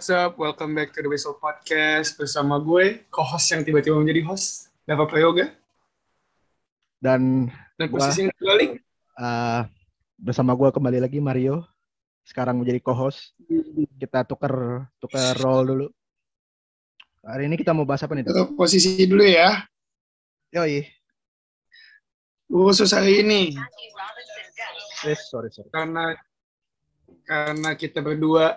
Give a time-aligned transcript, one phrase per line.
[0.00, 0.40] What's up?
[0.40, 5.52] Welcome back to the Whistle Podcast bersama gue, co-host yang tiba-tiba menjadi host, Dava Prayoga.
[6.96, 8.08] Dan Dan Wah.
[8.08, 8.80] posisinya terbalik.
[9.20, 9.68] uh,
[10.16, 11.68] bersama gue kembali lagi Mario.
[12.24, 13.36] Sekarang menjadi co-host.
[14.00, 15.86] Kita tuker tuker role dulu.
[17.20, 18.24] Hari ini kita mau bahas apa nih?
[18.24, 18.32] Dok?
[18.32, 19.68] Tetap posisi dulu ya.
[20.56, 20.80] Yoi.
[22.48, 23.52] Khusus hari ini,
[25.04, 25.68] Yes, sorry, sorry.
[25.68, 26.16] karena
[27.28, 28.56] karena kita berdua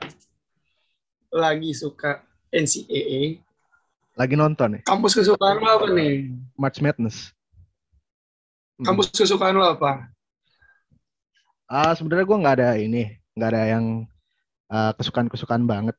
[1.34, 2.22] lagi suka
[2.54, 3.42] NCAA.
[4.14, 6.30] Lagi nonton nih, Kampus kesukaan lo apa nih?
[6.54, 7.34] March Madness.
[8.78, 8.86] Hmm.
[8.86, 10.06] Kampus kesukaan lo apa?
[11.66, 13.86] Ah, sebenarnya gue nggak ada ini, nggak ada yang
[14.70, 15.98] ah, kesukaan-kesukaan banget.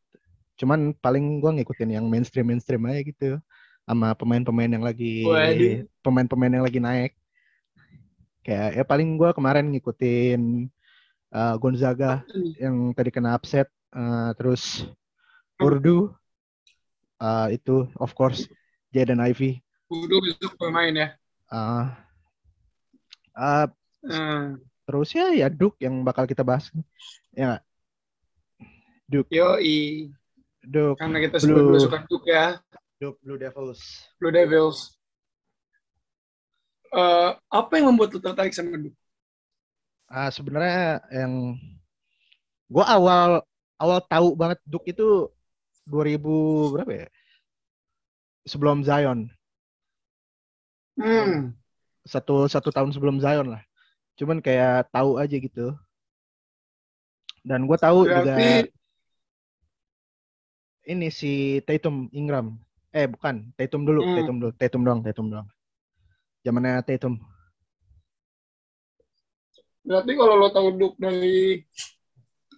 [0.54, 3.42] Cuman paling gue ngikutin yang mainstream mainstream aja gitu,
[3.82, 5.26] sama pemain-pemain yang lagi
[6.06, 7.12] pemain-pemain yang lagi naik.
[8.46, 10.70] Kayak ya paling gue kemarin ngikutin
[11.34, 12.22] ah, Gonzaga
[12.62, 14.86] yang tadi kena upset, ah, terus
[15.60, 16.10] Urdu,
[17.16, 18.50] ah, itu of course
[18.90, 19.62] Jaden Ivy.
[19.86, 21.08] Udah besok pemain ya.
[21.46, 21.94] ah
[23.32, 23.66] ah,
[24.04, 24.60] Hmm.
[24.84, 26.68] terus ya ya Duke yang bakal kita bahas.
[27.32, 27.62] Ya, nggak?
[29.32, 30.10] Yoi,
[30.60, 30.98] Duke.
[31.00, 31.80] karena kita Blue.
[31.80, 32.60] suka Duke ya.
[33.00, 33.80] Duke Blue Devils.
[34.20, 34.92] Blue Devils.
[36.94, 38.98] Eh, apa yang membuat lo tertarik sama Duke?
[40.04, 41.56] Ah sebenarnya yang
[42.68, 43.30] gua awal
[43.80, 45.32] awal tahu banget Duke itu
[45.86, 47.06] 2000 berapa ya?
[48.44, 49.28] Sebelum Zion.
[51.00, 51.56] Hmm.
[52.04, 53.62] Satu satu tahun sebelum Zion lah.
[54.20, 55.72] Cuman kayak tahu aja gitu.
[57.44, 58.72] Dan gua tahu juga Berarti
[60.88, 62.60] ini si Tatum Ingram.
[62.94, 64.16] Eh bukan, Tatum dulu, Hmm.
[64.20, 65.48] Tatum dulu, Tatum doang, Tatum doang.
[66.44, 67.16] Zamannya Tatum.
[69.84, 71.60] berarti kalau lo tahu Duke dari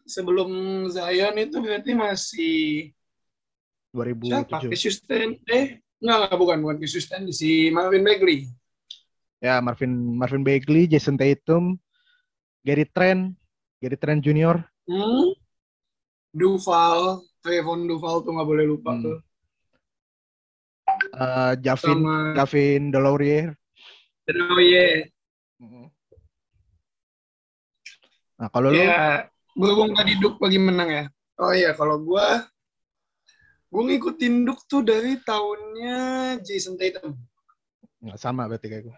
[0.07, 0.51] sebelum
[0.87, 2.95] Zion itu berarti masih?
[3.97, 4.69] 2007.
[4.69, 5.41] Cassius Stanley?
[5.49, 5.65] Eh,
[6.05, 8.45] enggak, enggak bukan bukan Stanley, si Marvin Bagley.
[9.41, 11.81] Ya, Marvin Marvin Bagley, Jason Tatum,
[12.61, 13.33] Gary Trent,
[13.81, 14.61] Gary Trent Jr.
[14.85, 15.33] Hmm.
[16.37, 19.05] Duval, Trevon Duval tuh nggak boleh lupa Hmm.
[19.05, 19.19] tuh.
[21.17, 23.57] eh Javin, Sama Javin Delorier.
[24.29, 25.07] Oh iya.
[28.37, 31.05] Nah, kalau lu Ya, berhubung tadi Duke lagi menang ya.
[31.41, 32.45] Oh iya, kalau gua
[33.77, 35.99] gua ngikutin Duke tuh dari tahunnya
[36.41, 37.13] Jason Tatum.
[38.01, 38.97] nggak sama berarti kayak gue.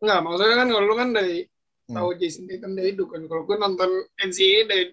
[0.00, 1.44] Enggak, maksudnya kan kalau lu kan dari
[1.86, 1.94] Hmm.
[2.00, 3.28] tahu Jason Tatum dari Duke kan.
[3.28, 4.84] Kalau gua nonton NCAA dari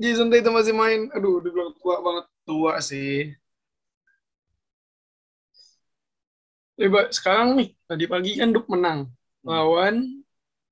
[0.00, 1.12] Jason Tatum masih main.
[1.12, 2.24] Aduh, udah bilang tua banget.
[2.48, 3.36] Tua sih.
[6.76, 9.08] Coba sekarang nih, tadi pagi kan Duke menang.
[9.44, 9.48] Hmm.
[9.48, 9.94] Lawan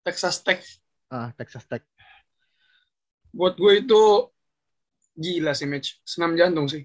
[0.05, 0.61] Texas Tech.
[1.09, 1.85] Ah, Texas Tech.
[3.31, 4.03] Buat gue itu
[5.15, 5.99] gila sih match.
[6.03, 6.85] Senam jantung sih.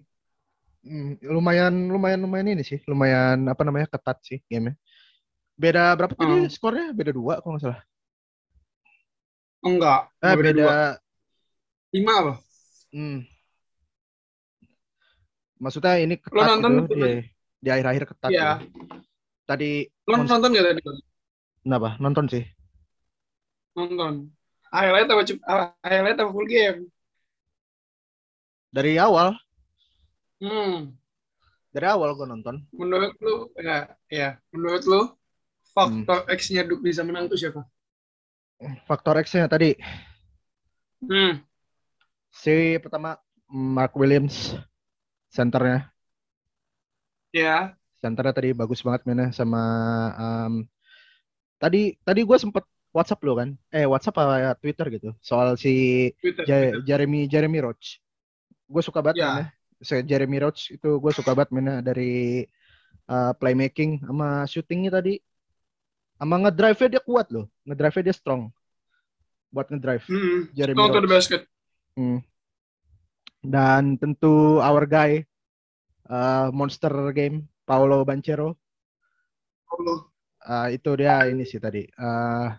[0.80, 4.80] Hmm, lumayan lumayan lumayan ini sih, lumayan apa namanya ketat sih game
[5.60, 6.48] Beda berapa tadi Hmm.
[6.48, 6.96] skornya?
[6.96, 7.82] Beda dua kalau nggak salah.
[9.60, 10.08] Enggak.
[10.24, 10.56] Eh, beda beda.
[10.56, 10.78] dua.
[11.92, 12.34] Lima apa?
[12.96, 13.20] Hmm.
[15.60, 17.12] Maksudnya ini ketat Lo nonton gitu, di,
[17.60, 18.30] di akhir-akhir ketat.
[18.32, 18.52] Iya.
[18.64, 19.04] gitu.
[19.44, 19.70] Tadi
[20.08, 20.82] Lo nonton gak tadi?
[21.60, 21.90] kenapa?
[22.00, 22.44] Nonton sih.
[23.76, 24.32] Nonton.
[24.72, 25.24] Highlight apa,
[25.84, 26.88] highlight apa full game?
[28.70, 29.34] Dari awal,
[30.40, 30.94] Hmm.
[31.74, 32.56] dari awal gue nonton.
[32.72, 34.30] Menurut lu, ya, ya.
[34.54, 35.02] Menurut lu,
[35.74, 36.32] faktor Hmm.
[36.32, 37.66] X-nya Duke bisa menang tuh siapa?
[38.86, 39.74] Faktor X-nya tadi
[41.00, 41.40] Hmm.
[42.30, 43.16] si pertama
[43.48, 44.54] Mark Williams
[45.32, 45.88] centernya.
[47.32, 47.74] Ya.
[48.04, 49.62] Centernya tadi bagus banget mainnya sama
[50.16, 50.54] um,
[51.58, 53.50] tadi tadi gue sempet WhatsApp lo kan?
[53.72, 56.44] Eh WhatsApp apa Twitter gitu soal si Twitter.
[56.44, 56.84] Ja- Twitter.
[56.86, 58.04] Jeremy Jeremy Roach.
[58.70, 59.28] Gue suka banget Ya.
[59.34, 59.48] mainnya.
[59.82, 62.46] Si Jeremy Roach itu gue suka banget mainnya dari
[63.10, 65.18] uh, playmaking sama shootingnya tadi.
[66.20, 67.50] Sama ngedrive-nya dia kuat loh.
[67.66, 68.52] Ngedrive-nya dia strong.
[69.50, 70.06] Buat ngedrive.
[70.06, 70.40] Hmm.
[70.54, 71.12] Jeremy Strong to the Roach.
[71.18, 71.42] basket.
[71.98, 72.20] Hmm.
[73.40, 75.24] Dan tentu our guy
[76.06, 78.54] uh, monster game Paolo Banchero.
[79.70, 80.06] Oh,
[80.40, 81.84] Uh, itu dia ini sih tadi.
[81.94, 82.50] Uh,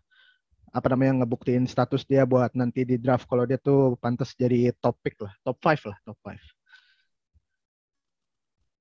[0.71, 4.95] apa namanya ngebuktiin status dia buat nanti di draft kalau dia tuh pantas jadi top
[5.03, 6.39] pick lah, top 5 lah, top 5.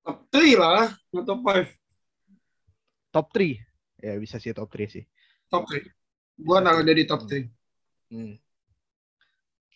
[0.06, 1.66] top 3 lah, nggak top 5.
[3.10, 3.58] Top 3.
[4.00, 5.04] Ya bisa sih top 3 sih.
[5.50, 5.82] Top 3.
[6.38, 7.50] Gua naruh dia di top 3.
[8.14, 8.38] Hmm.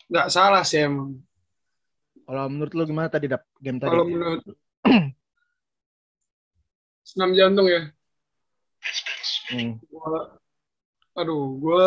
[0.06, 1.18] Nggak salah sih emang.
[2.24, 3.90] Kalau menurut lu gimana tadi dap game tadi?
[3.90, 4.42] Kalau menurut
[7.10, 7.90] senam jantung ya.
[9.50, 9.82] Hmm.
[9.90, 10.38] Gua,
[11.14, 11.86] aduh, gue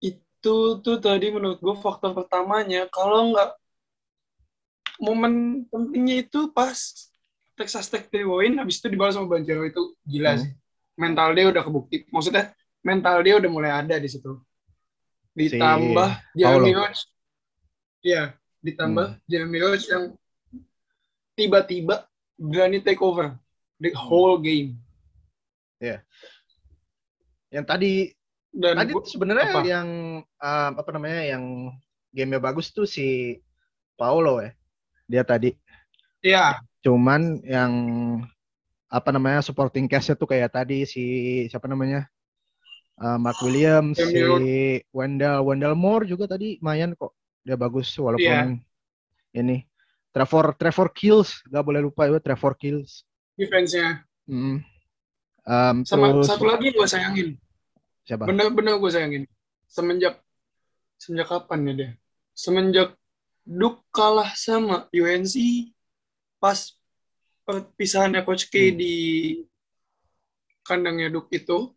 [0.00, 0.52] itu
[0.84, 3.50] tuh tadi menurut gue faktor pertamanya kalau nggak
[5.00, 6.76] momen pentingnya itu pas
[7.56, 10.42] Texas Tech three point habis itu dibalas sama Banjaro itu gila Hmm.
[10.44, 10.50] sih
[10.94, 12.52] mental dia udah kebukti maksudnya
[12.84, 14.38] mental dia udah mulai ada di situ
[15.34, 16.78] ditambah Jeremy Paulo.
[16.84, 17.00] Roach
[18.04, 18.22] iya
[18.60, 19.20] ditambah Hmm.
[19.26, 20.04] Jeremy Roach yang
[21.34, 22.06] tiba-tiba
[22.38, 23.34] berani take over
[23.80, 24.78] the whole game
[27.54, 27.92] Yang tadi
[28.50, 29.60] dan tadi sebenarnya apa?
[29.62, 29.88] yang
[30.26, 31.70] um, apa namanya yang
[32.10, 33.38] gamenya bagus tuh si
[33.94, 34.50] Paulo ya.
[35.06, 35.54] Dia tadi
[36.24, 37.72] iya cuman yang
[38.88, 41.04] apa namanya supporting cast-nya tuh kayak tadi si
[41.46, 42.10] siapa namanya
[42.94, 44.22] Uh, Mark Williams, si
[44.94, 47.10] Wendell, Wendell Moore juga tadi lumayan kok.
[47.42, 48.22] Dia bagus walaupun
[48.54, 49.42] Iya.
[49.42, 49.66] ini
[50.14, 53.02] Trevor Trevor Kills, gak boleh lupa ya Trevor Kills.
[53.34, 54.62] defense-nya Mm.
[55.42, 57.28] Um, sama terus satu lagi yang gue sayangin
[58.04, 58.28] siapa?
[58.28, 59.24] bener-bener gue sayangin
[59.66, 60.20] semenjak
[60.96, 61.90] semenjak kapan ya dia
[62.32, 62.94] semenjak
[63.44, 65.36] Duke kalah sama UNC
[66.40, 66.56] pas
[67.44, 68.76] perpisahannya Coach K Hmm.
[68.80, 68.94] di
[70.62, 71.72] kandangnya Duke itu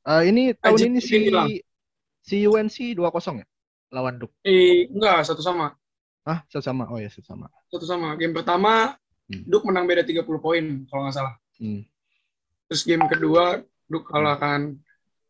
[0.00, 1.46] Uh, ini tahun Ajit ini si hilang.
[2.24, 3.46] si UNC 2-0 ya
[3.92, 4.34] lawan Duke.
[4.42, 5.76] eh enggak satu sama
[6.20, 6.84] Ah, sama.
[6.92, 7.48] Oh ya, sama.
[7.72, 8.94] satu sama game pertama
[9.30, 9.46] Hmm.
[9.46, 11.86] Duke menang beda 30 poin kalau nggak salah Hmm.
[12.66, 14.74] terus game kedua Duke kalah kan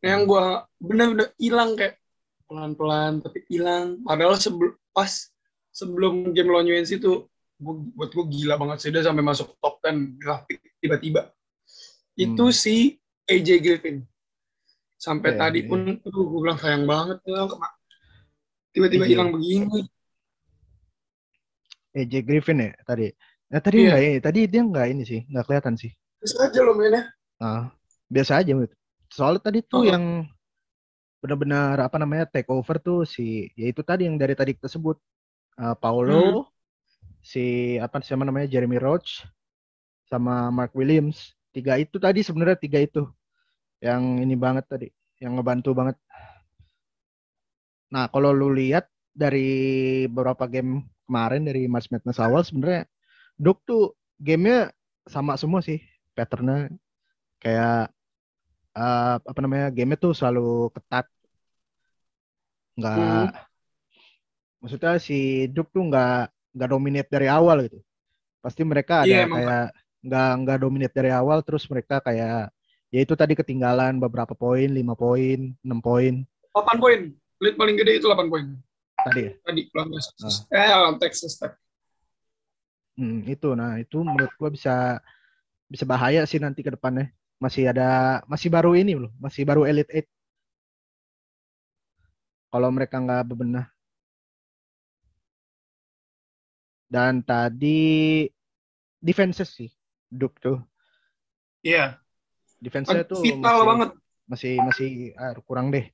[0.01, 0.45] yang gue
[0.81, 2.01] bener-bener hilang kayak
[2.49, 5.13] pelan-pelan tapi hilang padahal sebelum pas
[5.71, 7.29] sebelum game lawan UNC itu
[7.61, 11.31] gua, buat gue gila banget sih dia sampai masuk top 10 grafik tiba-tiba
[12.17, 12.57] itu Hmm.
[12.57, 12.97] si
[13.31, 14.03] AJ Griffin
[15.01, 15.69] sampai Iya, tadi iya.
[15.69, 17.41] pun aduh gue bilang sayang banget ya
[18.75, 19.85] tiba-tiba hilang begini
[21.91, 23.11] AJ Griffin ya tadi.
[23.51, 23.87] Nah, tadi Iya.
[23.91, 25.91] enggak ini, tadi dia enggak ini sih, enggak kelihatan sih.
[26.23, 27.03] bisa aja lo mainnya
[27.43, 27.73] Ah,
[28.07, 28.71] biasa aja menurut.
[29.11, 29.87] Soalnya tadi tuh Oh.
[29.87, 30.05] yang
[31.21, 34.97] benar-benar apa namanya take over tuh si ya itu tadi yang dari tadi kita sebut
[35.61, 36.49] Uh, Paulo,
[37.21, 39.29] si apa siapa namanya Jeremy Roach
[40.09, 41.37] sama Mark Williams.
[41.53, 43.05] Tiga itu tadi sebenarnya tiga itu
[43.85, 44.89] yang ini banget tadi,
[45.21, 46.01] yang ngebantu banget.
[47.93, 52.89] Nah, kalau lu lihat dari beberapa game kemarin dari March Madness awal sebenarnya
[53.37, 54.73] Duke tuh gamenya
[55.05, 55.83] sama semua sih
[56.17, 56.73] patternnya
[57.37, 57.93] kayak
[58.77, 61.07] eh, apa namanya gamenya tuh selalu ketat.
[62.79, 63.35] Nggak
[64.61, 67.79] maksudnya si Duke tuh nggak nggak dominate dari awal gitu.
[68.41, 69.41] Pasti mereka ada Iya, emang.
[69.41, 69.67] kayak
[70.01, 72.49] nggak nggak dominate dari awal terus mereka kayak
[72.89, 76.25] ya itu tadi ketinggalan beberapa poin lima poin enam poin.
[76.51, 77.01] 8 poin.
[77.41, 78.47] Lead paling gede itu 8 poin.
[79.01, 79.33] Tadi ya?
[79.45, 80.35] Tadi lawan Texas.
[80.53, 81.53] Eh lawan Texas Tech.
[83.01, 83.49] Hmm, itu.
[83.57, 85.01] Nah itu menurut gua bisa
[85.71, 87.09] bisa bahaya sih nanti ke depannya
[87.41, 90.09] masih ada masih baru ini loh masih baru Elite Eight.
[92.53, 93.67] Kalau mereka nggak bebenah.
[96.91, 98.27] Dan tadi
[98.99, 99.71] defenses sih
[100.11, 100.59] Duke tuh.
[101.63, 101.97] Iya.
[102.61, 103.91] Defense-nya tuh vital masih, banget.
[104.29, 105.89] masih masih ah, kurang deh.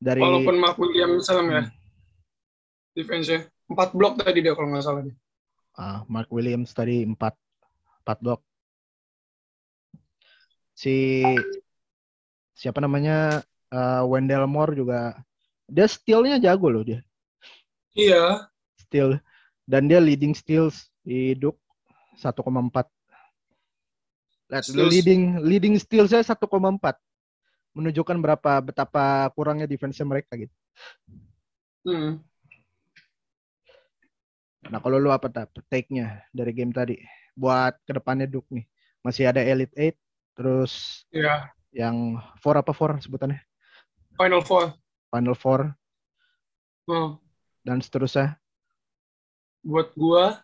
[0.00, 1.70] Dari walaupun Mark Williams salam ya Hmm.
[2.96, 3.50] defense-nya.
[3.68, 5.02] Empat blok tadi dia kalau nggak salah
[5.76, 7.36] Ah, Mark Williams tadi empat
[8.04, 8.40] empat blok.
[10.72, 11.22] Si
[12.56, 15.16] siapa namanya eh, Wendell Moore juga
[15.68, 17.00] dia steal-nya jago loh dia.
[17.96, 18.48] Iya.
[18.76, 19.20] Steal.
[19.64, 21.58] Dan dia leading steals di Duke
[22.20, 22.44] 1,4
[24.52, 24.92] Lihat, Steals.
[24.92, 26.44] leading leading steals saya 1,4
[27.72, 30.52] menunjukkan berapa betapa kurangnya defense mereka gitu.
[31.88, 32.20] hmm.
[34.68, 37.00] Nah kalau lu apa tak take-nya dari game tadi?
[37.32, 38.68] Buat ke depannya Duke nih.
[39.00, 39.96] Masih ada Elite Eight
[40.32, 41.52] terus iya.
[41.72, 43.40] yang four apa four sebutannya?
[44.16, 44.76] Final Four.
[45.12, 45.60] Final Four.
[46.90, 47.14] Oh.
[47.62, 48.42] dan seterusnya?
[49.62, 50.42] Buat gua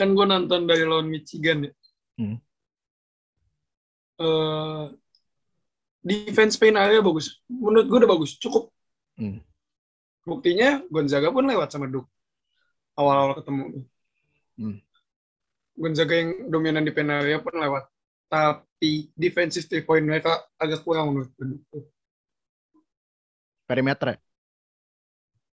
[0.00, 1.72] kan gua nonton dari lawan Michigan ya.
[2.16, 2.36] Hmm.
[4.16, 4.84] Eh,
[6.00, 7.44] defense paint area bagus.
[7.52, 8.72] Menurut gua udah bagus cukup.
[9.12, 9.44] Hmm.
[10.22, 12.08] buktinya Gonzaga pun lewat sama Duke.
[12.96, 13.64] Awal-awal ketemu.
[14.56, 14.78] Hmm.
[15.76, 17.91] Gonzaga yang dominan di area pun lewat
[18.32, 21.84] tapi defensive three point mereka agak kurang menurut gue.
[23.66, 24.18] perimeter ya?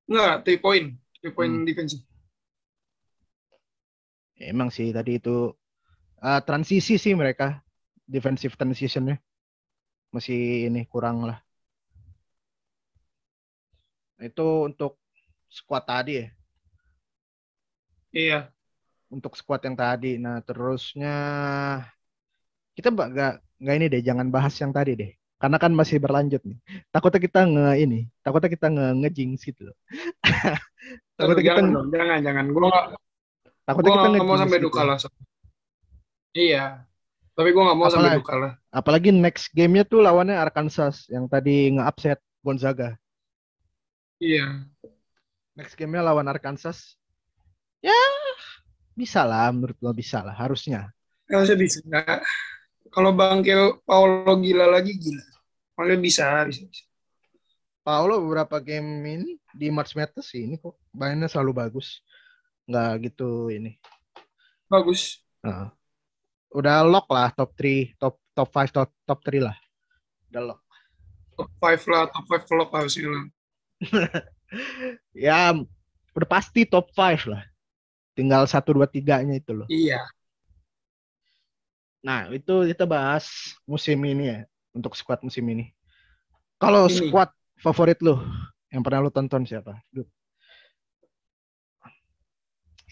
[0.09, 0.85] Enggak, three point.
[1.21, 1.65] Three point Hmm.
[1.67, 2.01] defensive.
[4.39, 5.35] Ya, emang sih tadi itu
[6.27, 7.45] eh, transisi sih mereka
[8.15, 9.15] defensive transitionnya
[10.15, 11.37] masih ini kurang lah
[14.27, 14.91] itu untuk
[15.57, 16.25] squad tadi ya
[18.13, 18.51] Iya.
[19.15, 21.15] untuk squad yang tadi nah terusnya
[22.79, 26.59] kita nggak nggak ini deh jangan bahas yang tadi deh karena kan masih berlanjut nih.
[26.91, 29.75] Takutnya kita nge ini, takutnya kita nge ngejinx gitu loh.
[31.15, 32.45] takutnya kita jangan, dong, jangan, jangan.
[32.51, 32.85] Gue gak,
[33.63, 34.65] takutnya gua kita nggak mau sampai gitu.
[34.67, 35.07] duka so.
[36.35, 36.83] Iya.
[37.39, 38.53] Tapi gue gak mau sampai Apalagi- duka lah.
[38.69, 42.99] Apalagi next gamenya tuh lawannya Arkansas yang tadi nge-upset Gonzaga.
[44.19, 44.67] Iya.
[45.55, 46.99] Next gamenya lawan Arkansas.
[47.79, 47.95] Ya
[48.91, 50.91] bisa lah menurut gua bisa lah harusnya.
[51.31, 51.79] Harusnya bisa.
[52.89, 55.25] Kalau Bangkil Paulo gila lagi gila.
[55.77, 56.83] Kalau bisa, bisa, bisa.
[57.85, 62.03] Paulo beberapa game ini di March Madness ini kok mainnya selalu bagus.
[62.69, 63.79] Nggak gitu ini.
[64.69, 65.25] Bagus.
[65.41, 65.69] Heeh.
[66.49, 69.57] udah lock lah top 3, top top 5, top top 3 lah.
[70.33, 70.61] Udah lock.
[71.37, 73.09] Top 5 lah, top 5 vlog harusnya.
[75.13, 75.53] Ya
[76.17, 77.45] udah pasti top 5 lah.
[78.17, 79.67] Tinggal 1 2 3-nya itu loh.
[79.69, 80.01] Iya.
[81.99, 83.27] Nah, itu kita bahas
[83.67, 84.39] musim ini ya,
[84.71, 85.75] untuk squad musim ini.
[86.55, 88.15] Kalau squad favorit lu
[88.71, 89.75] yang pernah lu tonton siapa?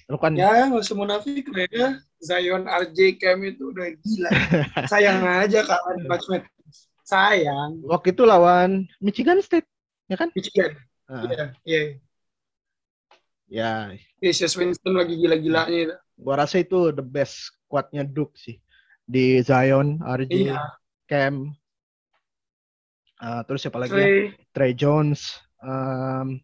[0.08, 2.00] Lu kan Ya, nggak usah munafik ya.
[2.18, 4.30] Zion RJ Cam itu udah gila.
[4.92, 6.44] Sayang aja kalah di Batchmet.
[7.08, 7.84] Sayang.
[7.88, 9.68] waktu itu lawan Michigan State,
[10.12, 10.28] ya kan?
[10.36, 10.76] Michigan.
[11.08, 11.82] Nah, Iya, iya.
[13.48, 13.72] ya,
[14.20, 15.96] Cassius Winston lagi gila-gilanya itu.
[16.20, 18.60] gua rasa itu the best squadnya Duke sih.
[19.08, 20.60] Di Zion, RJ, Iya.
[21.08, 21.56] Cam,
[23.24, 23.96] uh, terus siapa lagi?
[23.96, 24.04] ya?
[24.04, 24.20] Trey.
[24.52, 26.36] Trey Jones, um,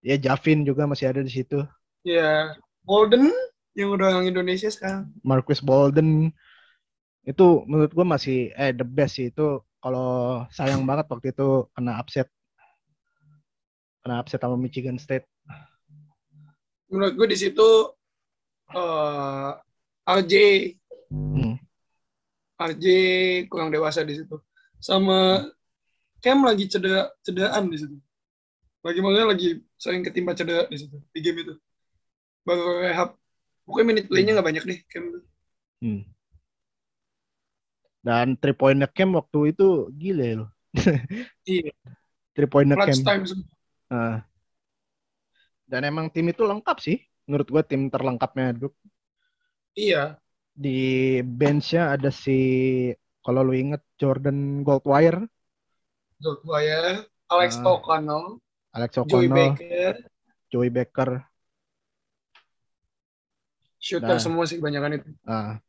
[0.00, 1.60] ya Javin juga masih ada di situ.
[2.08, 2.56] Iya.
[2.88, 3.28] Golden
[3.76, 5.12] yang udah orang Indonesia sekarang.
[5.20, 6.32] Marcus Bolden
[7.28, 12.00] itu menurut gue masih eh the best sih itu kalau sayang banget waktu itu kena
[12.00, 12.24] upset
[14.00, 15.28] kena upset sama Michigan State
[16.88, 17.68] Menurut gue di situ
[18.72, 19.50] eh
[20.08, 20.32] RJ
[21.08, 21.56] Hmm.
[22.58, 22.84] RJ
[23.48, 24.36] kurang dewasa di situ.
[24.78, 25.46] Sama
[26.18, 27.96] Cam lagi cedera cederaan di situ.
[28.82, 29.48] Lagi maksudnya lagi
[29.78, 31.54] sering ketimpa cedera di situ di game itu.
[32.42, 33.14] Baru rehab.
[33.62, 35.04] Pokoknya minute play-nya nggak banyak deh Cam.
[35.78, 36.02] Hmm.
[37.98, 40.50] dan three pointnya Cam waktu itu gile loh
[41.46, 41.70] Iya.
[42.34, 43.22] three pointnya Cam time.
[43.90, 44.22] Nah.
[45.68, 46.98] dan emang tim itu lengkap sih
[47.28, 48.74] menurut gue tim terlengkapnya Duke
[49.78, 50.18] Iya.
[50.58, 50.78] Di
[51.22, 52.34] benchnya ada si
[53.22, 55.22] kalau lu inget Jordan Goldwire
[56.42, 57.78] Boyer, Alex Ah.
[57.78, 58.42] O'Connell,
[58.74, 59.94] Alex Joey O'Connell Baker,
[60.50, 61.10] Joey Becker
[63.78, 64.22] shooter Nah.
[64.22, 65.08] semua sih kebanyakan itu.
[65.22, 65.62] Ah.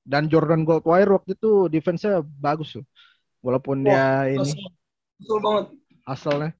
[0.00, 2.88] Dan Jordan Goldwire waktu itu defense-nya bagus loh.
[3.44, 4.72] Walaupun dia ini Betul,
[5.20, 5.66] betul banget.
[6.08, 6.50] asalnya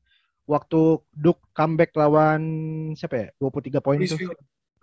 [0.45, 0.81] waktu
[1.13, 2.43] Duke comeback lawan
[2.93, 3.29] siapa ya?
[3.41, 4.21] 23 poin tuh.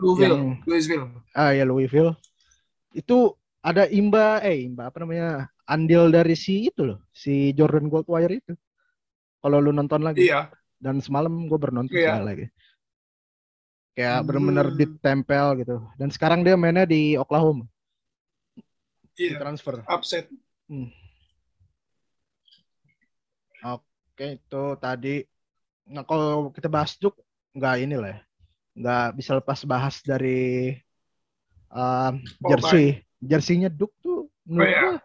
[0.01, 0.34] Louisville.
[0.34, 1.05] Yang Louisville.
[1.38, 2.12] ah ya Louisville.
[2.91, 5.46] Itu ada imba eh imba apa namanya?
[5.70, 8.53] Andil dari si itu loh, si Jordan Goldwire itu.
[9.39, 10.50] Kalau lu nonton lagi Iya.
[10.81, 12.20] dan semalam gue bernonton Iya.
[12.20, 12.46] lagi.
[13.93, 14.25] Kayak Hmm.
[14.27, 15.77] bener-bener ditempel gitu.
[15.96, 17.70] Dan sekarang dia mainnya di Oklahoma,
[19.15, 19.38] di Iya.
[19.39, 19.86] transfer.
[19.86, 20.27] Upset.
[23.62, 25.15] Oke, itu tadi.
[25.91, 27.20] Nah, kalau kita bahas Duke,
[27.53, 28.20] nggak ini lah ya.
[28.72, 30.75] Nggak bisa lepas bahas dari
[31.72, 32.13] um,
[32.44, 33.04] Oh, jersey.
[33.22, 34.82] Jersinya Duke tuh menurut iya.
[34.82, 34.96] gua,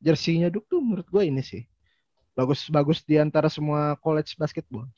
[0.00, 1.62] jersinya Duke tuh menurut gua ini sih.
[2.32, 4.88] Bagus-bagus di antara semua college basketball.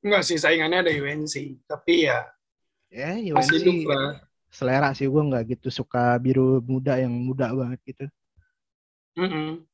[0.00, 1.60] Enggak sih, saingannya ada UNC.
[1.66, 2.24] Tapi ya,
[2.90, 4.22] Ya, masih UNC Duke lah.
[4.50, 8.04] selera sih gua nggak gitu suka biru muda yang muda banget gitu.
[9.18, 9.66] Mm-mm.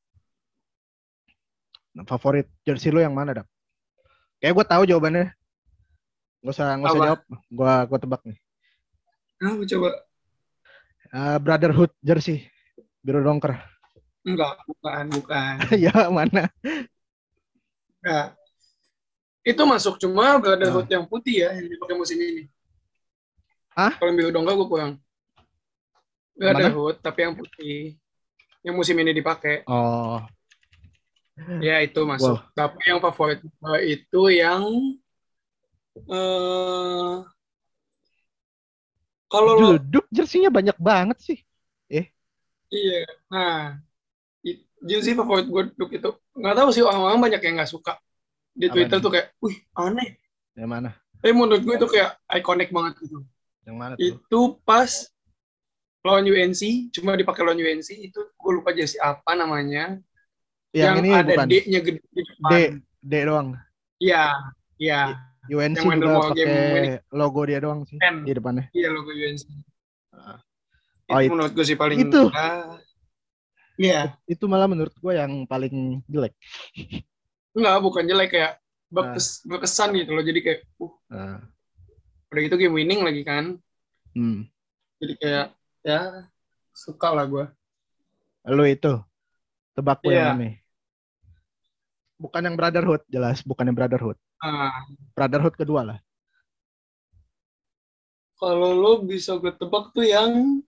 [1.93, 3.47] Nah, favorit jersey lo yang mana, Dak?
[4.37, 5.33] Kayak gue tahu jawabannya.
[6.45, 7.07] Gak usah, nggak usah Apa?
[7.07, 7.21] jawab.
[7.49, 8.37] Gua, gua tebak nih.
[9.41, 9.89] Nah, coba.
[11.07, 12.45] Uh, Brotherhood jersey
[12.99, 13.55] biru dongker.
[14.27, 15.55] Enggak, bukan, bukan.
[15.87, 16.51] ya mana?
[18.03, 18.35] Enggak.
[19.47, 22.51] Itu masuk cuma Brotherhood yang putih ya, yang dipakai musim ini.
[23.71, 23.95] Hah?
[23.95, 24.91] Kalau biru dongga gue kurang.
[26.35, 27.95] Brotherhood, tapi yang putih.
[28.67, 29.63] Yang musim ini dipakai.
[29.63, 30.19] Oh,
[31.61, 32.41] Ya itu masuk.
[32.57, 34.65] Tapi yang favorit gue itu yang
[36.05, 37.15] eh
[39.27, 41.39] kalau Duduk jersinya banyak banget sih.
[42.67, 43.79] iya, nah
[44.83, 47.97] jersey favorit gue duk itu nggak tahu sih orang-orang banyak yang nggak suka
[48.53, 48.75] di Apaan?
[48.75, 50.17] Twitter tuh kayak, wih aneh.
[50.57, 50.89] Yang mana?
[51.21, 53.21] Tapi menurut gue itu kayak ikonik banget gitu.
[53.65, 54.01] Yang mana tuh?
[54.01, 54.89] Itu pas
[56.05, 59.97] lawan UNC, cuma dipakai lawan UNC itu gue lupa jersey apa namanya.
[60.73, 61.45] Yang, ini ada.
[61.45, 62.49] D-nya gede di depan.
[62.49, 62.55] D,
[63.01, 63.47] D doang.
[63.97, 64.23] Iya,
[64.77, 65.01] iya.
[65.47, 66.91] UNC Yang juga pakai ini.
[67.11, 68.23] logo dia doang sih N.
[68.27, 68.65] di depannya.
[68.71, 69.47] Iya logo UNC.
[71.07, 71.33] Oh, itu itu.
[71.33, 72.21] menurut gue sih paling Itu.
[73.77, 74.17] Iya.
[74.27, 76.33] Itu malah menurut gue yang paling jelek.
[77.55, 78.53] Enggak, bukan jelek kayak
[78.89, 80.23] berkes, berkesan gitu loh.
[80.25, 81.39] Jadi kayak, uh, Nah,
[82.27, 83.55] udah gitu game winning lagi kan.
[84.11, 84.49] hmm.
[84.99, 85.47] Jadi kayak,
[85.85, 86.27] ya
[86.73, 87.45] suka lah gue.
[88.49, 88.97] Lu itu
[89.71, 90.33] tebak gue Iya.
[90.33, 90.51] yang mana?
[92.17, 94.17] Bukan yang Brotherhood, jelas bukan yang Brotherhood.
[94.37, 94.85] Nah,
[95.17, 95.99] Brotherhood kedua lah.
[98.37, 100.61] kalau lo bisa gue tebak tuh yang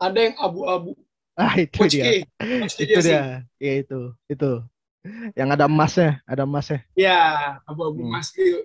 [0.00, 0.96] ada yang abu-abu.
[1.36, 2.24] Ah itu Coach dia.
[2.24, 2.24] K.
[2.64, 3.12] Pasti Itu sih.
[3.12, 3.44] dia.
[3.60, 4.00] Iya itu.
[4.26, 4.50] Itu.
[5.36, 6.80] Yang ada emasnya, ada emasnya.
[6.96, 7.20] Ya,
[7.68, 8.12] abu-abu Hmm.
[8.16, 8.64] mas itu.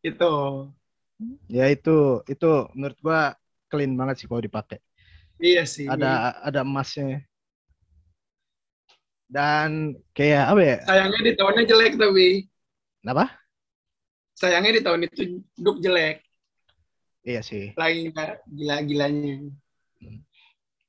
[0.00, 0.32] Itu.
[1.50, 3.34] Ya itu itu menurut gua
[3.66, 4.78] clean banget sih kalau dipakai.
[5.42, 5.90] Iya sih.
[5.90, 7.26] Ada ada emasnya.
[9.26, 10.76] Dan kayak apa ya?
[10.86, 12.28] Sayangnya di tahunnya jelek tapi.
[13.06, 13.30] Apa?
[14.34, 16.26] Sayangnya di tahun itu Duk jelek.
[17.26, 17.74] Iya sih.
[17.78, 19.50] Lagi nggak gila-gilanya.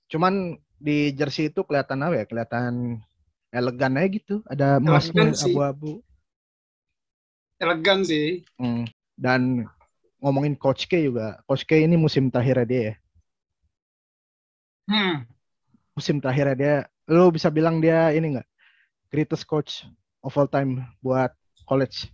[0.09, 2.25] Cuman di jersey itu kelihatan apa ya?
[2.25, 3.01] Kelihatan
[3.53, 4.35] elegan aja gitu.
[4.45, 6.01] Ada emasnya abu-abu.
[7.57, 8.45] Elegan sih.
[8.61, 8.85] Hmm.
[9.17, 9.65] Dan
[10.21, 11.41] ngomongin Coach K juga.
[11.49, 12.95] Coach K ini musim terakhir dia ya.
[14.87, 15.15] Hmm.
[15.97, 16.75] Musim terakhir dia.
[17.09, 18.47] Lu bisa bilang dia ini enggak?
[19.09, 19.87] Greatest coach
[20.21, 21.31] of all time buat
[21.67, 22.07] college.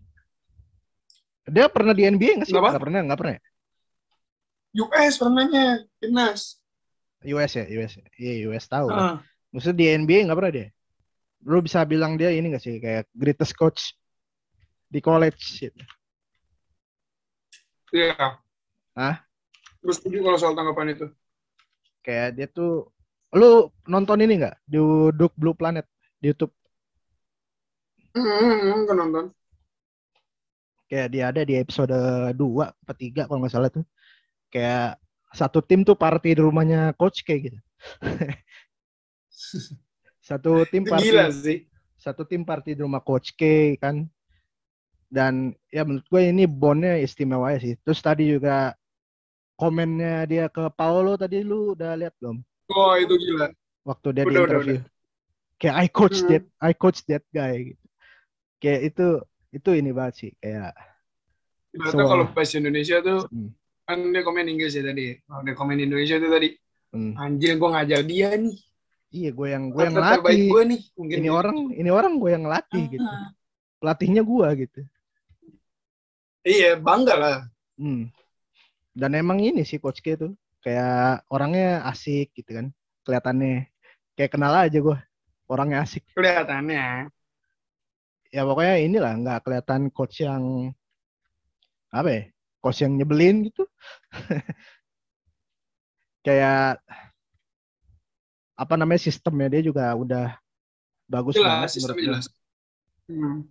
[1.45, 2.55] Dia pernah di NBA nggak sih?
[2.57, 3.33] Nggak pernah, nggak pernah.
[3.37, 3.41] ya?
[4.81, 5.65] US pernahnya
[6.01, 6.57] timnas.
[7.23, 7.93] US ya, US.
[8.17, 8.89] Iya, US tahu.
[8.89, 9.21] Ah,
[9.53, 10.67] Maksudnya di NBA nggak pernah dia.
[11.45, 13.93] Lu bisa bilang dia ini nggak sih kayak greatest coach
[14.89, 15.77] di college gitu.
[17.93, 18.41] Iya.
[18.97, 19.21] Hah?
[19.83, 21.05] Terus setuju kalau soal tanggapan itu.
[22.01, 22.89] Kayak dia tuh
[23.33, 24.79] lu nonton ini nggak di
[25.13, 25.85] Duke Blue Planet
[26.17, 26.53] di YouTube?
[28.13, 29.25] Hmm, kan nonton.
[30.93, 31.97] Kayak dia ada di episode
[32.37, 33.81] 2 atau 3 kalau nggak salah tuh.
[34.53, 35.01] Kayak
[35.33, 37.59] satu tim tuh party di rumahnya coach kayak gitu.
[40.29, 41.65] satu tim party gila sih.
[41.97, 44.05] satu tim party di rumah coach K kan
[45.09, 48.77] dan ya menurut gue ini bondnya istimewa ya sih terus tadi juga
[49.57, 52.37] komennya dia ke Paolo tadi lu udah lihat belum
[52.69, 53.49] Oh, itu gila.
[53.83, 54.79] waktu dia di Udah, udah, interview
[55.57, 56.29] kayak I coach Hmm.
[56.29, 57.85] that I coach that guy gitu
[58.61, 59.07] kayak itu
[59.53, 60.73] itu ini banget sih kayak
[61.73, 63.49] Ibaratnya So- kalau bahasa Indonesia tuh hmm,
[63.85, 65.17] kan dia komen Inggris ya tadi.
[65.25, 66.49] Kalau dia komen Indonesia tuh tadi,
[66.93, 67.13] hmm.
[67.17, 68.57] anjir gue ngajar dia nih.
[69.13, 70.81] iya gue yang gue yang latih gue nih.
[70.97, 71.37] Mungkin ini gitu.
[71.37, 73.29] orang ini orang gue yang latih gitu Ah.
[73.77, 74.81] pelatihnya gue gitu
[76.43, 77.37] Iya, bangga lah.
[77.79, 78.11] Hmm.
[78.91, 82.67] Dan emang ini sih coach K tuh kayak orangnya asik gitu kan.
[83.07, 83.71] Kelihatannya
[84.13, 84.97] kayak kenal aja gue.
[85.47, 86.03] Orangnya asik.
[86.11, 87.07] Kelihatannya.
[88.33, 90.73] Ya pokoknya inilah nggak kelihatan coach yang
[91.93, 92.21] apa ya?
[92.57, 93.69] Coach yang nyebelin gitu.
[96.25, 96.81] kayak
[98.57, 100.33] apa namanya sistemnya dia juga udah
[101.05, 102.25] bagus Jelas, banget sistemnya jelas.
[103.05, 103.45] Hmm.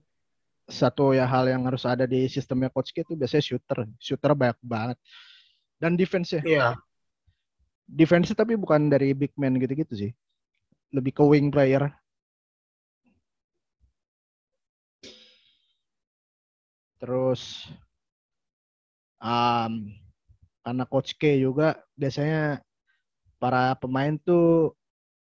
[0.66, 3.78] Satu ya hal yang harus ada di sistemnya coach K itu biasanya shooter.
[4.02, 4.98] Shooter banyak banget.
[5.78, 6.42] Dan defense-nya.
[6.42, 6.68] Iya.
[7.92, 10.10] defense tapi bukan dari big man gitu-gitu sih.
[10.90, 11.92] Lebih ke wing player.
[17.02, 17.66] Terus
[19.18, 19.90] um,
[20.62, 22.62] karena coach K juga biasanya
[23.42, 24.78] para pemain tuh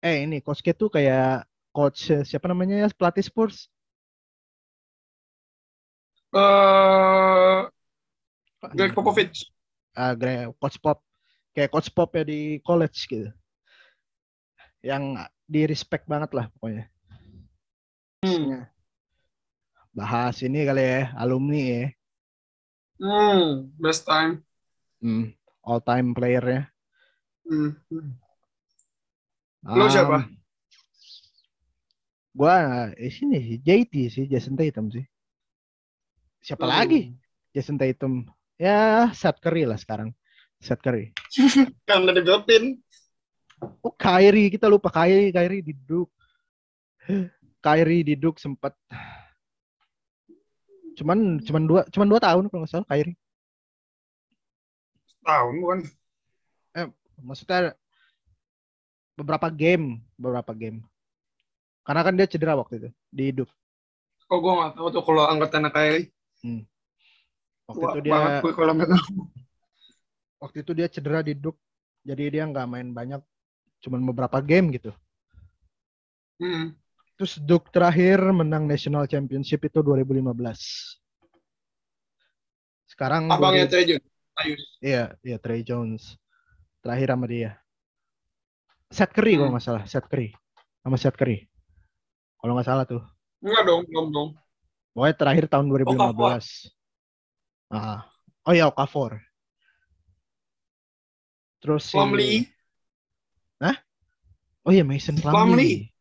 [0.03, 3.71] eh ini coach K tuh kayak coach siapa namanya ya pelatih Spurs
[6.33, 7.61] Eh,
[8.73, 9.53] Greg Popovich.
[9.93, 11.05] Ah, Gre- coach Pop
[11.53, 13.29] kayak coach Pop ya di college gitu.
[14.81, 16.89] Yang di respect banget lah pokoknya.
[18.25, 18.65] Hmm.
[19.93, 21.85] Bahas ini kali ya alumni ya
[23.03, 23.67] Hmm.
[23.77, 24.47] Best time.
[25.03, 26.63] hmm, all time player ya
[27.43, 27.75] Hmm.
[29.67, 30.27] Lo siapa?
[32.33, 35.05] gua eh, sini sih JT sih Jason Tatum sih
[36.41, 36.73] siapa Hmm.
[36.73, 37.01] lagi
[37.53, 38.25] Jason Tatum
[38.57, 40.15] ya Seth Curry lah sekarang
[40.57, 41.13] Seth Curry
[41.89, 42.81] Kan udah digelapin.
[43.83, 46.15] oh Kyrie kita lupa Kyrie Kyrie di Duke
[47.61, 48.73] Kyrie di Duke sempat
[51.03, 53.19] cuman cuman dua cuman dua tahun kalau nggak salah Kyrie
[55.23, 55.79] Tahun bukan?
[57.23, 57.79] maksudnya
[59.15, 60.83] beberapa game beberapa game
[61.87, 63.55] karena kan dia cedera waktu itu di Duke
[64.27, 66.09] Kok gue gak tahu tuh kalau angkatan Kyrie.
[67.69, 68.89] waktu Wah, itu dia gue kalau nggak
[70.43, 71.61] waktu itu dia cedera di Duke
[72.03, 73.21] jadi dia nggak main banyak
[73.83, 74.91] cuman beberapa game gitu
[76.43, 76.75] Hmm.
[77.23, 80.35] Terus Duke terakhir menang national championship itu 2015
[82.91, 84.11] sekarang Abangnya 2000 Trey Jones.
[84.83, 86.19] Iya iya Trey Jones
[86.83, 87.63] terakhir sama dia
[88.91, 89.55] Seth Curry kalau Hmm.
[89.55, 90.35] nggak salah, Seth Curry.
[90.83, 91.47] Sama Seth Curry.
[92.43, 93.01] Kalau nggak salah tuh.
[93.41, 94.29] Enggak dong, belum dong.
[94.93, 95.95] Pokoknya terakhir tahun 2015.
[95.97, 96.33] Okafor.
[97.73, 98.05] Ah.
[98.45, 99.23] Oh ya Okafor.
[101.63, 102.51] Terus si Plumlee,
[104.67, 105.31] Oh iya Mason Plumlee.
[105.33, 105.92] Plumlee.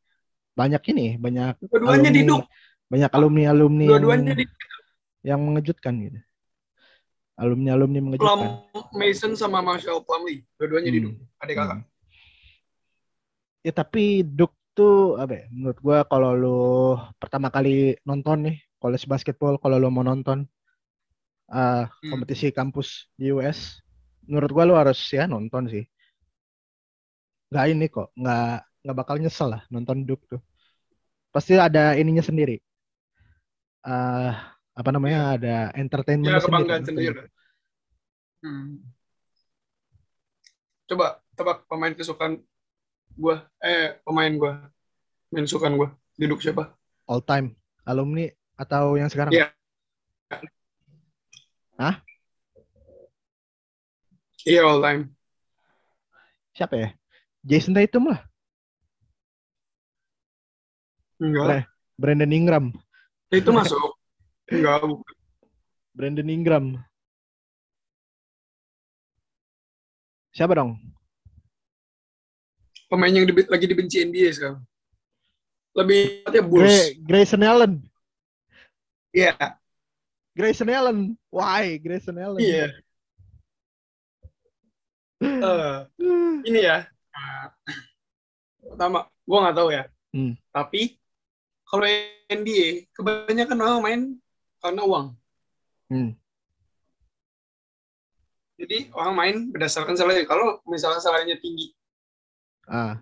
[0.51, 2.43] Banyak ini, banyak dua-duanya alumni, diduk.
[2.91, 4.45] banyak alumni-alumni yang, Dua-duanya di
[5.23, 6.19] yang mengejutkan gitu.
[7.39, 8.49] Alumni-alumni Plum mengejutkan.
[8.93, 10.43] Mason sama Marshall Plumlee.
[10.59, 10.97] Dua-duanya Hmm.
[10.99, 11.13] diduk.
[11.39, 11.77] Adik kakak.
[11.79, 11.89] Hmm.
[13.61, 15.45] Ya tapi Duke tuh apa ya?
[15.53, 16.59] Menurut gua kalau lu
[17.17, 20.43] pertama kali nonton nih college basketball, kalau lu mau nonton
[21.47, 22.09] uh, Hmm.
[22.11, 23.79] kompetisi kampus di US,
[24.25, 25.85] menurut gua lu harus ya nonton sih.
[27.51, 30.41] Nggak ini kok, nggak nggak bakal nyesel lah nonton Duke tuh.
[31.31, 32.59] Pasti ada ininya sendiri.
[33.81, 34.33] eh
[34.71, 35.35] apa namanya?
[35.37, 36.45] Ada entertainment Ya sendiri.
[36.49, 37.13] kebanggaan nonton sendiri.
[37.17, 37.29] Duke.
[38.41, 38.69] Hmm.
[40.89, 41.05] Coba
[41.37, 42.41] tebak pemain kesukaan
[43.15, 43.45] gua.
[43.61, 44.53] Eh, pemain gua.
[45.31, 45.93] Main kesukaan gua.
[46.19, 46.73] Duduk siapa?
[47.07, 49.31] All time alumni atau yang sekarang?
[49.33, 49.49] Iya.
[51.79, 51.95] Hah?
[54.45, 55.01] Iya, all time.
[56.53, 56.89] Siapa ya?
[57.45, 58.21] Jason Tatum lah.
[61.21, 61.69] Enggak.
[62.01, 62.65] Brandon Ingram.
[63.29, 63.93] Itu masuk.
[64.49, 64.81] Enggak.
[65.93, 66.65] Brandon Ingram.
[70.33, 70.79] Siapa dong?
[72.89, 74.59] Pemain yang dibe- lagi dibenci NBA sekarang.
[75.71, 76.67] Lebih tepatnya Bulls.
[76.67, 77.73] Gray, Grayson Allen.
[79.11, 79.35] Iya,
[80.35, 80.99] Grayson Allen.
[81.31, 81.79] Why?
[81.79, 82.41] Grayson Allen.
[82.41, 82.67] iya.
[85.21, 85.77] Eh,
[86.49, 86.81] ini ya.
[87.13, 87.45] eh,
[88.65, 89.85] pertama, gua nggak tahu ya.
[90.17, 90.33] Hmm.
[90.49, 90.97] Tapi
[91.71, 91.87] kalau
[92.27, 94.01] NBA kebanyakan orang main
[94.59, 95.07] karena uang.
[95.87, 96.11] Hmm.
[98.59, 100.27] Jadi orang main berdasarkan salary.
[100.29, 101.73] Kalau misalnya salarinya tinggi,
[102.69, 103.01] Ah,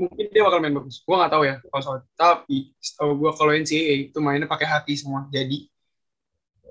[0.00, 1.04] mungkin dia bakal main bagus.
[1.04, 1.98] Gua nggak tahu ya kalau soal.
[2.16, 5.28] Tapi setahu gua kalau NCAA itu mainnya pakai hati semua.
[5.28, 5.68] Jadi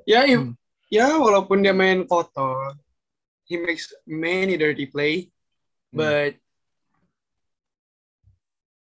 [0.09, 0.57] ya Hmm.
[0.89, 2.73] ya walaupun dia main kotor,
[3.45, 5.29] he makes many dirty play,
[5.93, 6.01] Hmm.
[6.01, 6.33] but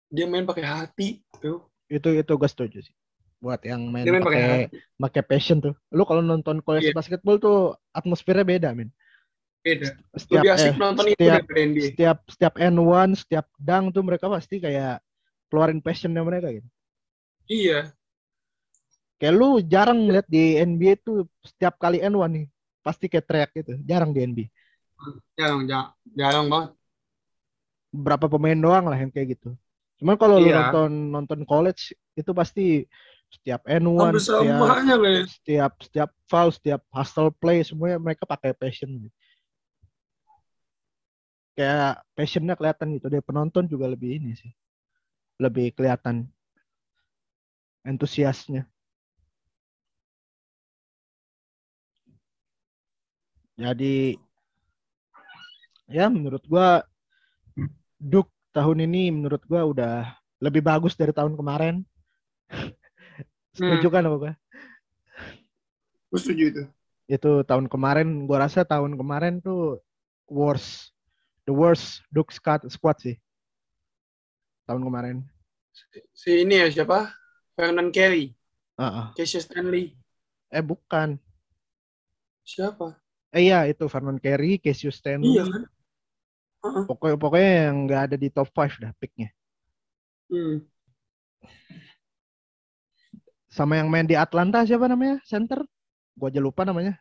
[0.07, 1.07] dia main pakai hati
[1.43, 1.67] tuh.
[1.89, 2.95] Itu itu gue setuju sih.
[3.43, 5.73] Buat yang main main pakai pakai passion tuh.
[5.91, 6.95] Lu kalau nonton college Iya.
[6.95, 8.89] basketball tuh atmosfernya beda, men.
[9.63, 9.95] Beda.
[10.15, 11.83] Setiap Lebih asik eh, nonton itu setiap NBA.
[11.91, 15.03] setiap setiap N1, setiap dang tuh mereka pasti kayak
[15.51, 16.67] keluarin passionnya mereka gitu.
[17.47, 17.91] Iya.
[19.19, 22.45] Kayak lu jarang lihat di NBA tuh setiap kali N1 nih
[22.83, 23.73] pasti kayak teriak gitu.
[23.87, 24.47] Jarang di NBA.
[25.39, 26.69] Jarang, jarang, jarang banget.
[27.93, 29.53] Berapa pemain doang lah yang kayak gitu.
[30.01, 30.69] Cuman kalau lu Iya.
[30.69, 32.85] nonton nonton college itu pasti
[33.33, 38.89] setiap N1, Hampir setiap semuanya setiap setiap foul, setiap hustle play semuanya mereka pakai passion.
[41.53, 43.09] Kayak passionnya kelihatan gitu.
[43.09, 44.49] Dari penonton juga lebih ini sih.
[45.41, 46.29] Lebih kelihatan
[47.85, 48.65] antusiasnya.
[53.53, 54.17] Jadi
[55.85, 56.81] ya menurut gua
[58.01, 61.81] Duke tahun ini menurut gua udah lebih bagus dari tahun kemarin.
[63.57, 64.33] Setuju kan apa gua?
[66.13, 66.63] Gue setuju itu.
[67.09, 69.81] Itu tahun kemarin gua rasa tahun kemarin tuh
[70.29, 70.93] worst
[71.43, 73.17] the worst Duke squad, squad sih.
[74.69, 75.25] Tahun kemarin.
[76.13, 77.09] Si ini ya siapa?
[77.53, 78.33] Fernand Kelly,
[78.81, 79.05] Heeh.
[79.13, 79.93] Cassius Stanley.
[80.49, 81.17] Eh bukan.
[82.45, 82.97] Siapa?
[83.33, 85.37] Eh iya itu Vernon Carey, Cassius Stanley.
[85.37, 85.63] Iya kan?
[86.63, 86.83] Heeh.
[86.87, 89.29] Pokoknya pokoknya yang nggak ada di top 5 dah picknya.
[90.31, 90.63] Hmm.
[93.53, 95.21] Sama yang main di Atlanta siapa namanya?
[95.27, 95.61] Center?
[96.17, 96.97] Gua aja lupa namanya.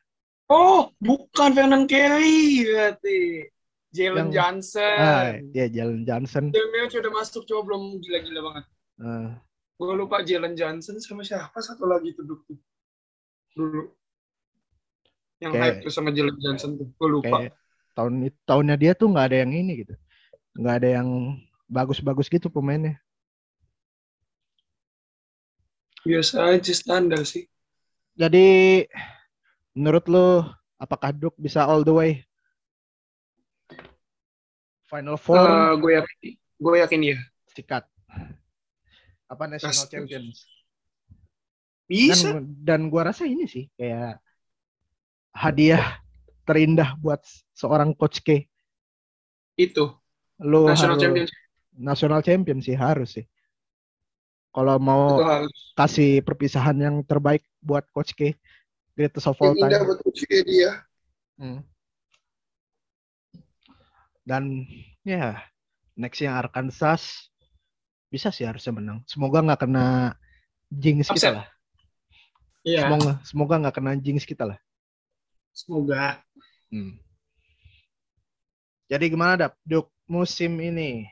[0.52, 3.48] Oh, bukan Fernand Kelly berarti.
[3.92, 4.96] Jalen Yang- Johnson.
[5.00, 6.44] Ah, dia Jalen Johnson.
[6.48, 8.64] Jalen udah masuk coba belum gila-gila banget.
[9.00, 9.30] Eh,
[9.76, 12.52] Gue lupa Jalen Johnson sama siapa satu lagi tuh dulu.
[13.52, 13.82] Dulu.
[15.44, 16.88] Yang Kayak- hype tuh sama Jalen Johnson tuh.
[16.96, 17.36] Gue lupa.
[17.48, 17.52] kayak
[17.92, 19.94] tahun tahunnya dia tuh nggak ada yang ini gitu.
[20.58, 21.08] Nggak ada yang
[21.70, 23.00] bagus-bagus gitu pemainnya.
[26.02, 27.46] Biasa aja standar sih.
[28.18, 28.84] Jadi
[29.72, 30.44] menurut lo
[30.76, 32.12] apakah Duke bisa all the way?
[34.90, 37.18] Final Four gue yakin, gue yakin ya.
[37.52, 37.84] sikat.
[39.32, 39.88] Apa national Pasti.
[39.88, 40.44] champions?
[41.88, 42.36] Bisa.
[42.36, 44.20] Dan dan gua rasa ini sih kayak
[45.32, 46.01] hadiah
[46.42, 47.22] terindah buat
[47.54, 48.46] seorang coach K.
[49.54, 49.92] Itu.
[50.42, 51.30] Lo National harus Champions
[51.72, 53.24] national champion sih harus sih.
[54.52, 55.72] Kalau itu mau harus.
[55.72, 58.36] kasih perpisahan yang terbaik buat coach K,
[58.92, 59.88] greatest of all Yang indah time.
[59.88, 60.70] buat coach dia.
[61.40, 61.64] Hmm.
[64.22, 64.68] Dan
[65.02, 65.40] ya
[65.96, 67.32] Nextnya Arkansas
[68.12, 69.00] bisa sih harusnya menang.
[69.08, 70.12] Semoga nggak kena
[70.68, 71.34] jinx kita Upset.
[71.40, 71.46] lah.
[72.62, 74.58] Iya, Semoga semoga nggak kena jinx kita lah.
[75.52, 76.20] semoga.
[76.72, 76.96] Hmm.
[78.88, 79.52] Jadi gimana Dap?
[79.64, 81.04] Duk musim ini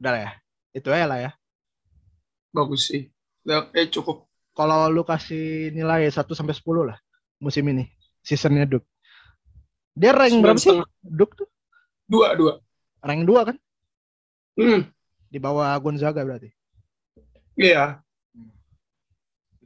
[0.00, 0.30] udah lah ya.
[0.76, 1.30] Itu aja lah ya.
[2.52, 3.08] Bagus sih.
[3.44, 4.28] Udah, eh cukup.
[4.56, 6.98] Kalau lu kasih nilai 1 sampai 10 lah
[7.40, 7.84] musim ini
[8.24, 8.84] seasonnya Duk.
[9.96, 10.76] Dia rank berapa sih?
[11.04, 11.48] Duk tuh
[12.06, 12.60] Dua, dua.
[13.02, 13.56] rank 2 kan?
[14.56, 14.88] Hmm,
[15.28, 16.48] Di bawah Gonzaga berarti.
[17.56, 18.00] iya,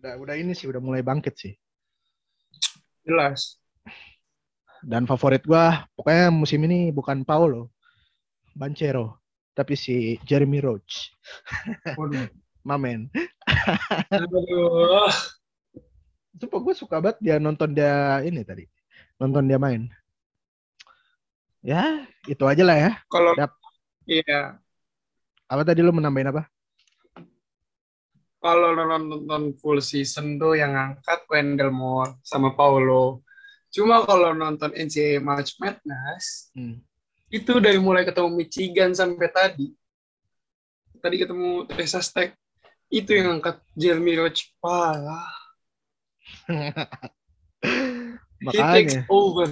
[0.00, 1.52] Udah udah ini sih udah mulai bangkit sih.
[3.06, 3.58] jelas.
[4.80, 7.68] Dan favorit gua pokoknya musim ini bukan Paulo
[8.56, 9.20] Banchero,
[9.52, 11.12] tapi si Jeremy Roach.
[12.68, 13.08] Mamen.
[14.12, 15.08] Aduh.
[16.40, 18.64] Sumpah gue suka banget dia nonton dia ini tadi.
[19.20, 19.88] Nonton dia main.
[21.60, 22.90] Ya, itu aja lah ya.
[23.12, 23.36] Kalau
[24.08, 24.56] iya,
[25.44, 26.48] Apa tadi lu menambahin apa?
[28.40, 33.20] kalau nonton full season tuh yang ngangkat Wendell Moore sama Paulo.
[33.70, 36.82] Cuma kalau nonton NCAA March Madness, Hmm.
[37.30, 39.70] itu dari mulai ketemu Michigan sampai tadi.
[40.98, 42.34] Tadi ketemu Texas Tech,
[42.90, 44.50] itu yang ngangkat Jeremy Roach.
[44.58, 45.30] Parah.
[48.40, 49.46] He takes makanya, over.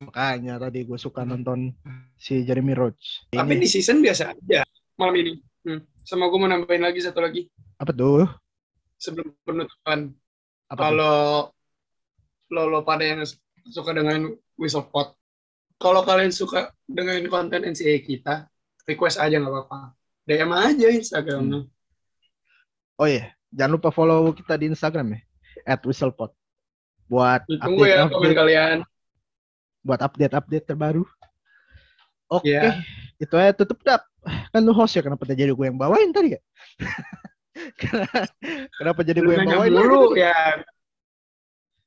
[0.00, 1.76] makanya tadi gue suka nonton
[2.16, 3.28] si Jeremy Roach.
[3.30, 4.64] Tapi Ini, di season biasa aja
[4.96, 5.32] malam ini.
[5.60, 5.84] Hmm.
[6.02, 7.46] Sama gue mau nambahin lagi satu lagi
[7.76, 8.24] apa tuh?
[8.96, 10.12] sebelum penutupan.
[10.68, 11.48] Kalau
[12.50, 13.22] lo, lo pada yang
[13.70, 15.14] suka dengan whistle pot,
[15.78, 18.50] kalau kalian suka dengan konten NCAA kita,
[18.84, 19.96] request aja nggak apa-apa.
[20.26, 21.64] DM aja Instagramnya.
[23.00, 25.20] Oh iya, jangan lupa follow kita di Instagram ya.
[25.64, 26.30] At Whistlepod.
[27.08, 28.76] Buat Ditunggu ya komen update-update kalian.
[29.80, 31.04] buat update-update terbaru.
[32.30, 32.84] Oke, Iya.
[33.18, 34.04] itu aja tutup dap.
[34.52, 36.40] Kan lu host ya, kenapa jadi gue yang bawain tadi ya?
[38.78, 40.60] kenapa jadi gue yang bawain dulu ya.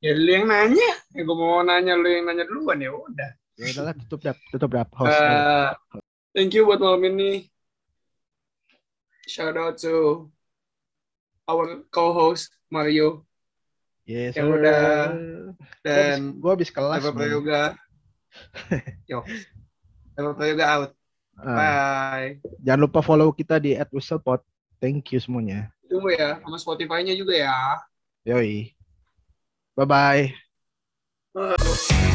[0.04, 0.92] Ya lu yang nanya.
[1.16, 3.32] Ya gue mau nanya lu yang nanya duluan ya udah.
[3.56, 5.16] Ya udahlah, tutup dap, tutup dap host.
[5.16, 5.72] Eh,
[6.36, 7.48] thank you buat malam ini.
[9.32, 10.28] Shout out to
[11.48, 13.24] our co-host Mario
[14.04, 14.60] yes, yang sir.
[14.60, 14.84] udah
[15.88, 17.00] dan gue habis kelas.
[17.00, 17.16] Nih.
[17.16, 17.64] Prayoga.
[19.12, 19.24] Yo.
[20.20, 20.92] Level Prayoga out.
[21.40, 22.44] Ah, Bye.
[22.60, 24.44] jangan lupa follow kita di Whistlepod.
[24.84, 25.72] Thank you semuanya.
[25.88, 27.56] Tunggu ya, sama Spotify-nya juga ya.
[28.28, 28.83] Yoi.
[29.76, 30.34] Bye-bye.
[31.34, 32.10] Bye.